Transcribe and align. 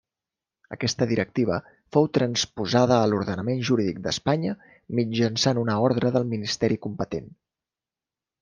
Aquesta 0.75 1.07
directiva 1.11 1.57
fou 1.97 2.07
transposada 2.19 2.97
a 3.01 3.11
l'ordenament 3.11 3.61
jurídic 3.71 3.99
d'Espanya 4.07 4.57
mitjançant 5.01 5.63
una 5.65 5.77
ordre 5.91 6.15
del 6.17 6.29
ministeri 6.35 6.83
competent. 6.89 7.33